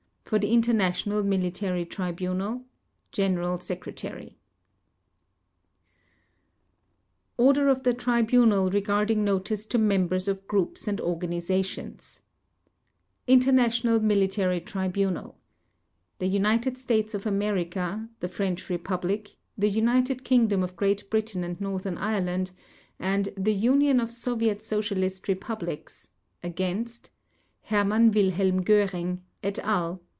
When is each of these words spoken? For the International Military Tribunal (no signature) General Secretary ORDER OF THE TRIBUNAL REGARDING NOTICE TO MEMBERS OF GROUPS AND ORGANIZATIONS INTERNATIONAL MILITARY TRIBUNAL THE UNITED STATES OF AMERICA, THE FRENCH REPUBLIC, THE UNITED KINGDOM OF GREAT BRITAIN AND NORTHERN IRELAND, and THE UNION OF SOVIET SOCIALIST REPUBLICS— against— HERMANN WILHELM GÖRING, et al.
For 0.25 0.39
the 0.39 0.53
International 0.53 1.23
Military 1.23 1.83
Tribunal 1.83 2.49
(no 2.49 2.61
signature) 2.61 2.67
General 3.11 3.57
Secretary 3.59 4.37
ORDER 7.35 7.67
OF 7.67 7.83
THE 7.83 7.93
TRIBUNAL 7.93 8.69
REGARDING 8.71 9.25
NOTICE 9.25 9.65
TO 9.65 9.77
MEMBERS 9.77 10.29
OF 10.29 10.47
GROUPS 10.47 10.87
AND 10.87 11.01
ORGANIZATIONS 11.01 12.21
INTERNATIONAL 13.27 13.99
MILITARY 13.99 14.61
TRIBUNAL 14.61 15.37
THE 16.19 16.27
UNITED 16.27 16.77
STATES 16.77 17.13
OF 17.13 17.25
AMERICA, 17.25 18.07
THE 18.21 18.29
FRENCH 18.29 18.69
REPUBLIC, 18.69 19.35
THE 19.57 19.69
UNITED 19.69 20.23
KINGDOM 20.23 20.63
OF 20.63 20.77
GREAT 20.77 21.09
BRITAIN 21.09 21.43
AND 21.43 21.59
NORTHERN 21.59 21.97
IRELAND, 21.97 22.53
and 22.97 23.27
THE 23.35 23.53
UNION 23.53 23.99
OF 23.99 24.11
SOVIET 24.13 24.61
SOCIALIST 24.61 25.27
REPUBLICS— 25.27 26.07
against— 26.41 27.09
HERMANN 27.63 28.11
WILHELM 28.11 28.63
GÖRING, 28.63 29.19
et 29.43 29.59
al. 29.59 30.01